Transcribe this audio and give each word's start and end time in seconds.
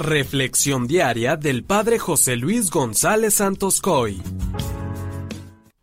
Reflexión 0.00 0.86
diaria 0.86 1.36
del 1.36 1.62
Padre 1.62 1.98
José 1.98 2.34
Luis 2.36 2.70
González 2.70 3.34
Santos 3.34 3.82
Coy. 3.82 4.22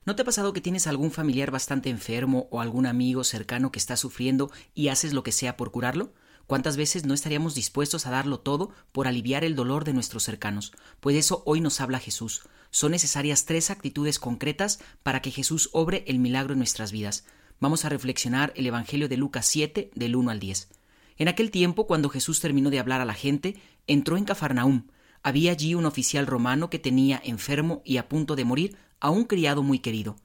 ¿No 0.06 0.16
te 0.16 0.24
ha 0.24 0.26
pasado 0.26 0.54
que 0.54 0.60
tienes 0.60 0.88
algún 0.88 1.12
familiar 1.12 1.52
bastante 1.52 1.92
enfermo 1.92 2.48
o 2.50 2.60
algún 2.60 2.88
amigo 2.88 3.24
cercano 3.24 3.72
que 3.72 3.78
está 3.78 3.96
sufriendo 3.96 4.50
y 4.74 4.88
haces 4.88 5.14
lo 5.14 5.22
que 5.22 5.32
sea 5.32 5.56
por 5.56 5.70
curarlo? 5.70 6.16
¿Cuántas 6.48 6.78
veces 6.78 7.06
no 7.06 7.14
estaríamos 7.14 7.54
dispuestos 7.54 8.08
a 8.08 8.10
darlo 8.10 8.40
todo 8.40 8.72
por 8.92 9.08
aliviar 9.08 9.44
el 9.44 9.56
dolor 9.56 9.84
de 9.84 9.94
nuestros 9.94 10.24
cercanos? 10.24 10.74
Pues 11.00 11.16
eso 11.16 11.44
hoy 11.46 11.62
nos 11.62 11.80
habla 11.80 12.00
Jesús. 12.00 12.42
Son 12.72 12.94
necesarias 12.94 13.46
tres 13.46 13.70
actitudes 13.70 14.18
concretas 14.18 14.80
para 15.04 15.22
que 15.22 15.30
Jesús 15.30 15.70
obre 15.74 16.04
el 16.08 16.18
milagro 16.18 16.54
en 16.54 16.60
nuestras 16.60 16.92
vidas. 16.92 17.24
Vamos 17.60 17.86
a 17.86 17.90
reflexionar 17.90 18.52
el 18.56 18.66
Evangelio 18.66 19.10
de 19.10 19.18
Lucas 19.18 19.46
7 19.46 19.92
del 19.94 20.16
1 20.16 20.32
al 20.32 20.40
10. 20.40 20.70
En 21.18 21.28
aquel 21.28 21.52
tiempo, 21.52 21.88
cuando 21.88 22.10
Jesús 22.10 22.40
terminó 22.40 22.70
de 22.70 22.80
hablar 22.80 23.02
a 23.02 23.06
la 23.06 23.14
gente, 23.14 23.56
entró 23.88 24.18
en 24.18 24.26
Cafarnaúm. 24.26 24.88
Había 25.24 25.52
allí 25.52 25.74
un 25.74 25.86
oficial 25.86 26.28
romano 26.28 26.70
que 26.70 26.80
tenía 26.80 27.22
enfermo 27.24 27.82
y 27.84 27.98
a 27.98 28.08
punto 28.08 28.36
de 28.36 28.46
morir 28.46 28.78
a 29.00 29.10
un 29.10 29.26
criado 29.26 29.64
muy 29.64 29.80
querido. 29.80 30.16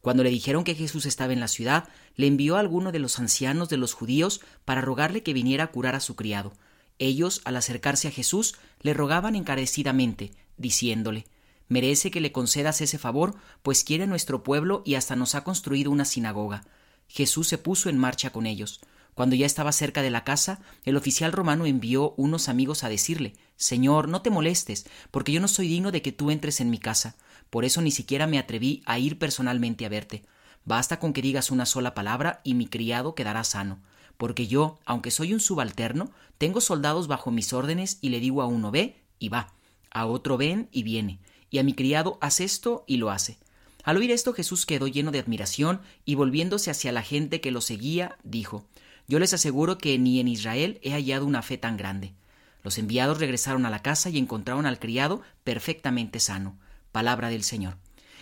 Cuando 0.00 0.24
le 0.24 0.30
dijeron 0.30 0.64
que 0.64 0.74
Jesús 0.74 1.06
estaba 1.06 1.32
en 1.32 1.40
la 1.40 1.46
ciudad, 1.46 1.88
le 2.16 2.26
envió 2.26 2.56
a 2.56 2.60
alguno 2.60 2.90
de 2.90 2.98
los 2.98 3.20
ancianos 3.20 3.68
de 3.68 3.76
los 3.76 3.94
judíos 3.94 4.40
para 4.64 4.80
rogarle 4.80 5.22
que 5.22 5.32
viniera 5.32 5.64
a 5.64 5.70
curar 5.70 5.94
a 5.94 6.00
su 6.00 6.16
criado. 6.16 6.52
Ellos, 6.98 7.40
al 7.44 7.56
acercarse 7.56 8.08
a 8.08 8.10
Jesús, 8.10 8.56
le 8.80 8.94
rogaban 8.94 9.36
encarecidamente, 9.36 10.32
diciéndole 10.56 11.26
Merece 11.68 12.10
que 12.10 12.20
le 12.20 12.32
concedas 12.32 12.80
ese 12.80 12.98
favor, 12.98 13.34
pues 13.62 13.84
quiere 13.84 14.06
nuestro 14.06 14.42
pueblo 14.42 14.82
y 14.84 14.96
hasta 14.96 15.16
nos 15.16 15.34
ha 15.34 15.44
construido 15.44 15.90
una 15.90 16.04
sinagoga. 16.04 16.64
Jesús 17.08 17.48
se 17.48 17.56
puso 17.56 17.88
en 17.88 17.96
marcha 17.96 18.30
con 18.30 18.44
ellos. 18.44 18.80
Cuando 19.14 19.36
ya 19.36 19.44
estaba 19.44 19.72
cerca 19.72 20.00
de 20.00 20.10
la 20.10 20.24
casa, 20.24 20.60
el 20.84 20.96
oficial 20.96 21.32
romano 21.32 21.66
envió 21.66 22.14
unos 22.16 22.48
amigos 22.48 22.82
a 22.82 22.88
decirle 22.88 23.34
Señor, 23.56 24.08
no 24.08 24.22
te 24.22 24.30
molestes, 24.30 24.86
porque 25.10 25.32
yo 25.32 25.40
no 25.40 25.48
soy 25.48 25.68
digno 25.68 25.92
de 25.92 26.02
que 26.02 26.12
tú 26.12 26.30
entres 26.30 26.60
en 26.60 26.70
mi 26.70 26.78
casa. 26.78 27.16
Por 27.50 27.64
eso 27.64 27.82
ni 27.82 27.90
siquiera 27.90 28.26
me 28.26 28.38
atreví 28.38 28.82
a 28.86 28.98
ir 28.98 29.18
personalmente 29.18 29.84
a 29.84 29.90
verte. 29.90 30.24
Basta 30.64 30.98
con 30.98 31.12
que 31.12 31.22
digas 31.22 31.50
una 31.50 31.66
sola 31.66 31.94
palabra 31.94 32.40
y 32.44 32.54
mi 32.54 32.66
criado 32.66 33.14
quedará 33.14 33.44
sano. 33.44 33.80
Porque 34.16 34.46
yo, 34.46 34.80
aunque 34.86 35.10
soy 35.10 35.34
un 35.34 35.40
subalterno, 35.40 36.10
tengo 36.38 36.60
soldados 36.60 37.06
bajo 37.06 37.30
mis 37.30 37.52
órdenes 37.52 37.98
y 38.00 38.08
le 38.08 38.20
digo 38.20 38.40
a 38.40 38.46
uno 38.46 38.70
ve 38.70 39.04
y 39.18 39.28
va, 39.28 39.52
a 39.90 40.06
otro 40.06 40.38
ven 40.38 40.68
y 40.72 40.82
viene, 40.84 41.20
y 41.50 41.58
a 41.58 41.62
mi 41.62 41.74
criado 41.74 42.18
haz 42.20 42.40
esto 42.40 42.84
y 42.86 42.96
lo 42.96 43.10
hace. 43.10 43.38
Al 43.84 43.96
oír 43.96 44.10
esto 44.10 44.32
Jesús 44.32 44.64
quedó 44.64 44.86
lleno 44.86 45.10
de 45.10 45.18
admiración 45.18 45.80
y 46.04 46.14
volviéndose 46.14 46.70
hacia 46.70 46.92
la 46.92 47.02
gente 47.02 47.40
que 47.40 47.50
lo 47.50 47.60
seguía, 47.60 48.16
dijo 48.22 48.64
yo 49.12 49.18
les 49.18 49.34
aseguro 49.34 49.76
que 49.76 49.98
ni 49.98 50.20
en 50.20 50.28
Israel 50.28 50.78
he 50.80 50.92
hallado 50.92 51.26
una 51.26 51.42
fe 51.42 51.58
tan 51.58 51.76
grande. 51.76 52.14
Los 52.62 52.78
enviados 52.78 53.18
regresaron 53.18 53.66
a 53.66 53.70
la 53.70 53.82
casa 53.82 54.08
y 54.08 54.16
encontraron 54.16 54.64
al 54.64 54.78
criado 54.78 55.20
perfectamente 55.44 56.18
sano. 56.18 56.58
Palabra 56.92 57.28
del 57.28 57.42
Señor. 57.42 57.76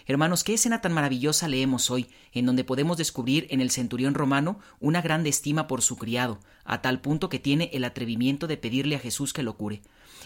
Hermanos, 0.07 0.43
qué 0.43 0.55
escena 0.55 0.81
tan 0.81 0.93
maravillosa 0.93 1.47
leemos 1.47 1.93
hoy, 1.93 2.09
en 2.33 2.45
donde 2.45 2.65
podemos 2.65 2.97
descubrir 2.97 3.47
en 3.51 3.61
el 3.61 3.71
centurión 3.71 4.15
romano 4.15 4.59
una 4.81 5.01
grande 5.01 5.31
estima 5.31 5.69
por 5.69 5.81
su 5.81 5.97
criado, 5.97 6.41
a 6.65 6.83
tal 6.83 7.01
punto 7.01 7.29
que 7.29 7.39
tiene 7.39 7.71
el 7.73 7.85
atrevimiento 7.85 8.49
de 8.49 8.57
pedirle 8.57 8.97
a 8.97 8.99
Jesús 8.99 9.33
que 9.33 9.45
lo 9.45 9.57
cure. 9.57 9.83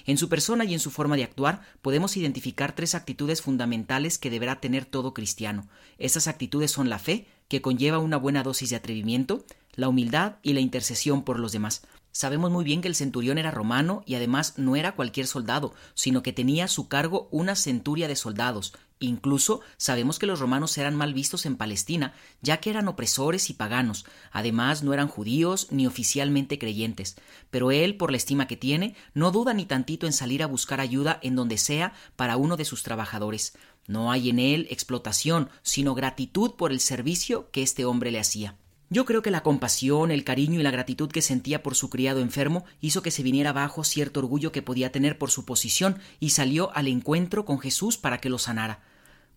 En 0.06 0.16
su 0.16 0.30
persona 0.30 0.64
y 0.64 0.72
en 0.72 0.80
su 0.80 0.90
forma 0.90 1.16
de 1.16 1.24
actuar 1.24 1.60
podemos 1.82 2.16
identificar 2.16 2.74
tres 2.74 2.94
actitudes 2.94 3.42
fundamentales 3.42 4.16
que 4.16 4.30
deberá 4.30 4.60
tener 4.60 4.86
todo 4.86 5.12
cristiano. 5.12 5.68
Esas 5.98 6.26
actitudes 6.26 6.70
son 6.70 6.88
la 6.88 6.98
fe, 6.98 7.26
que 7.48 7.60
conlleva 7.60 7.98
una 7.98 8.16
buena 8.16 8.42
dosis 8.42 8.70
de 8.70 8.76
atrevimiento, 8.76 9.44
la 9.76 9.88
humildad 9.88 10.36
y 10.42 10.52
la 10.52 10.60
intercesión 10.60 11.22
por 11.24 11.38
los 11.38 11.52
demás. 11.52 11.82
Sabemos 12.16 12.52
muy 12.52 12.64
bien 12.64 12.80
que 12.80 12.86
el 12.86 12.94
centurión 12.94 13.38
era 13.38 13.50
romano 13.50 14.04
y 14.06 14.14
además 14.14 14.54
no 14.56 14.76
era 14.76 14.94
cualquier 14.94 15.26
soldado, 15.26 15.74
sino 15.94 16.22
que 16.22 16.32
tenía 16.32 16.66
a 16.66 16.68
su 16.68 16.86
cargo 16.86 17.28
una 17.32 17.56
centuria 17.56 18.06
de 18.06 18.14
soldados. 18.14 18.72
Incluso 19.00 19.62
sabemos 19.76 20.20
que 20.20 20.26
los 20.26 20.38
romanos 20.38 20.78
eran 20.78 20.94
mal 20.94 21.12
vistos 21.12 21.44
en 21.44 21.56
Palestina, 21.56 22.14
ya 22.40 22.58
que 22.58 22.70
eran 22.70 22.86
opresores 22.86 23.50
y 23.50 23.54
paganos. 23.54 24.06
Además, 24.30 24.84
no 24.84 24.94
eran 24.94 25.08
judíos 25.08 25.66
ni 25.72 25.88
oficialmente 25.88 26.56
creyentes. 26.56 27.16
Pero 27.50 27.72
él, 27.72 27.96
por 27.96 28.12
la 28.12 28.16
estima 28.16 28.46
que 28.46 28.56
tiene, 28.56 28.94
no 29.12 29.32
duda 29.32 29.52
ni 29.52 29.66
tantito 29.66 30.06
en 30.06 30.12
salir 30.12 30.44
a 30.44 30.46
buscar 30.46 30.80
ayuda 30.80 31.18
en 31.20 31.34
donde 31.34 31.58
sea 31.58 31.94
para 32.14 32.36
uno 32.36 32.56
de 32.56 32.64
sus 32.64 32.84
trabajadores. 32.84 33.58
No 33.88 34.12
hay 34.12 34.30
en 34.30 34.38
él 34.38 34.68
explotación, 34.70 35.50
sino 35.62 35.96
gratitud 35.96 36.52
por 36.52 36.70
el 36.70 36.78
servicio 36.78 37.50
que 37.50 37.64
este 37.64 37.84
hombre 37.84 38.12
le 38.12 38.20
hacía. 38.20 38.56
Yo 38.94 39.04
creo 39.04 39.22
que 39.22 39.32
la 39.32 39.42
compasión, 39.42 40.12
el 40.12 40.22
cariño 40.22 40.60
y 40.60 40.62
la 40.62 40.70
gratitud 40.70 41.10
que 41.10 41.20
sentía 41.20 41.64
por 41.64 41.74
su 41.74 41.90
criado 41.90 42.20
enfermo 42.20 42.64
hizo 42.80 43.02
que 43.02 43.10
se 43.10 43.24
viniera 43.24 43.50
abajo 43.50 43.82
cierto 43.82 44.20
orgullo 44.20 44.52
que 44.52 44.62
podía 44.62 44.92
tener 44.92 45.18
por 45.18 45.32
su 45.32 45.44
posición 45.44 45.98
y 46.20 46.30
salió 46.30 46.70
al 46.76 46.86
encuentro 46.86 47.44
con 47.44 47.58
Jesús 47.58 47.96
para 47.96 48.18
que 48.18 48.28
lo 48.28 48.38
sanara. 48.38 48.84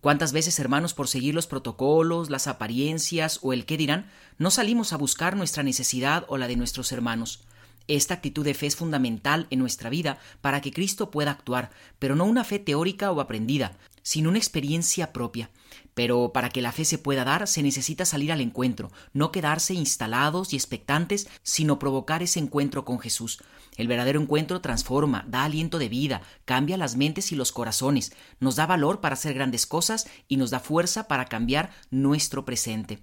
¿Cuántas 0.00 0.32
veces, 0.32 0.60
hermanos, 0.60 0.94
por 0.94 1.08
seguir 1.08 1.34
los 1.34 1.48
protocolos, 1.48 2.30
las 2.30 2.46
apariencias 2.46 3.40
o 3.42 3.52
el 3.52 3.66
qué 3.66 3.76
dirán, 3.76 4.06
no 4.38 4.52
salimos 4.52 4.92
a 4.92 4.96
buscar 4.96 5.36
nuestra 5.36 5.64
necesidad 5.64 6.24
o 6.28 6.38
la 6.38 6.46
de 6.46 6.54
nuestros 6.54 6.92
hermanos? 6.92 7.40
Esta 7.88 8.14
actitud 8.14 8.44
de 8.44 8.54
fe 8.54 8.66
es 8.66 8.76
fundamental 8.76 9.48
en 9.50 9.58
nuestra 9.58 9.90
vida 9.90 10.20
para 10.40 10.60
que 10.60 10.72
Cristo 10.72 11.10
pueda 11.10 11.32
actuar, 11.32 11.70
pero 11.98 12.14
no 12.14 12.26
una 12.26 12.44
fe 12.44 12.60
teórica 12.60 13.10
o 13.10 13.20
aprendida, 13.20 13.76
sino 14.08 14.30
una 14.30 14.38
experiencia 14.38 15.12
propia. 15.12 15.50
Pero 15.92 16.32
para 16.32 16.48
que 16.48 16.62
la 16.62 16.72
fe 16.72 16.86
se 16.86 16.96
pueda 16.96 17.24
dar 17.24 17.46
se 17.46 17.62
necesita 17.62 18.06
salir 18.06 18.32
al 18.32 18.40
encuentro, 18.40 18.90
no 19.12 19.30
quedarse 19.32 19.74
instalados 19.74 20.54
y 20.54 20.56
expectantes, 20.56 21.28
sino 21.42 21.78
provocar 21.78 22.22
ese 22.22 22.40
encuentro 22.40 22.86
con 22.86 23.00
Jesús. 23.00 23.38
El 23.76 23.86
verdadero 23.86 24.18
encuentro 24.18 24.62
transforma, 24.62 25.26
da 25.28 25.44
aliento 25.44 25.78
de 25.78 25.90
vida, 25.90 26.22
cambia 26.46 26.78
las 26.78 26.96
mentes 26.96 27.32
y 27.32 27.36
los 27.36 27.52
corazones, 27.52 28.12
nos 28.40 28.56
da 28.56 28.64
valor 28.64 29.02
para 29.02 29.12
hacer 29.12 29.34
grandes 29.34 29.66
cosas 29.66 30.08
y 30.26 30.38
nos 30.38 30.48
da 30.48 30.58
fuerza 30.58 31.06
para 31.06 31.26
cambiar 31.26 31.70
nuestro 31.90 32.46
presente. 32.46 33.00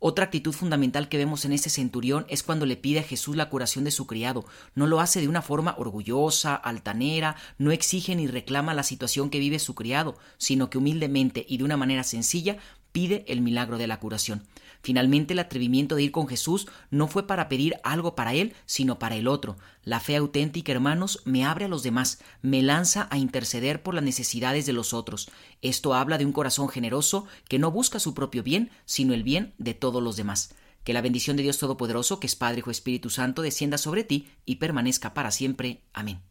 Otra 0.00 0.26
actitud 0.26 0.52
fundamental 0.52 1.08
que 1.08 1.18
vemos 1.18 1.44
en 1.44 1.52
este 1.52 1.70
centurión 1.70 2.24
es 2.28 2.44
cuando 2.44 2.66
le 2.66 2.76
pide 2.76 3.00
a 3.00 3.02
Jesús 3.02 3.34
la 3.34 3.48
curación 3.50 3.82
de 3.82 3.90
su 3.90 4.06
criado. 4.06 4.44
No 4.76 4.86
lo 4.86 5.00
hace 5.00 5.20
de 5.20 5.26
una 5.26 5.42
forma 5.42 5.74
orgullosa, 5.76 6.54
altanera, 6.54 7.34
no 7.58 7.72
exige 7.72 8.14
ni 8.14 8.28
reclama 8.28 8.74
la 8.74 8.84
situación 8.84 9.28
que 9.28 9.40
vive 9.40 9.58
su 9.58 9.74
criado, 9.74 10.16
sino 10.36 10.70
que 10.70 10.78
humildemente 10.78 11.44
y 11.48 11.58
de 11.58 11.64
una 11.64 11.76
manera 11.76 12.04
sencilla 12.04 12.58
pide 12.92 13.24
el 13.26 13.40
milagro 13.40 13.76
de 13.76 13.88
la 13.88 13.98
curación. 13.98 14.44
Finalmente, 14.82 15.32
el 15.32 15.40
atrevimiento 15.40 15.96
de 15.96 16.04
ir 16.04 16.12
con 16.12 16.28
Jesús 16.28 16.66
no 16.90 17.08
fue 17.08 17.26
para 17.26 17.48
pedir 17.48 17.76
algo 17.82 18.14
para 18.14 18.34
él, 18.34 18.54
sino 18.64 18.98
para 18.98 19.16
el 19.16 19.28
otro. 19.28 19.56
La 19.82 20.00
fe 20.00 20.16
auténtica, 20.16 20.72
hermanos, 20.72 21.20
me 21.24 21.44
abre 21.44 21.64
a 21.64 21.68
los 21.68 21.82
demás, 21.82 22.20
me 22.42 22.62
lanza 22.62 23.08
a 23.10 23.18
interceder 23.18 23.82
por 23.82 23.94
las 23.94 24.04
necesidades 24.04 24.66
de 24.66 24.72
los 24.72 24.94
otros. 24.94 25.30
Esto 25.62 25.94
habla 25.94 26.18
de 26.18 26.26
un 26.26 26.32
corazón 26.32 26.68
generoso 26.68 27.26
que 27.48 27.58
no 27.58 27.70
busca 27.70 27.98
su 27.98 28.14
propio 28.14 28.42
bien, 28.42 28.70
sino 28.84 29.14
el 29.14 29.22
bien 29.22 29.54
de 29.58 29.74
todos 29.74 30.02
los 30.02 30.16
demás. 30.16 30.54
Que 30.84 30.92
la 30.92 31.02
bendición 31.02 31.36
de 31.36 31.42
Dios 31.42 31.58
Todopoderoso, 31.58 32.20
que 32.20 32.26
es 32.26 32.36
Padre, 32.36 32.60
Hijo, 32.60 32.70
Espíritu 32.70 33.10
Santo, 33.10 33.42
descienda 33.42 33.78
sobre 33.78 34.04
ti 34.04 34.28
y 34.46 34.56
permanezca 34.56 35.12
para 35.12 35.30
siempre. 35.30 35.82
Amén. 35.92 36.20